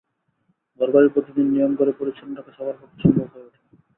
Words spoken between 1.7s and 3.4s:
করে পরিচ্ছন্ন রাখা সবার পক্ষে সম্ভব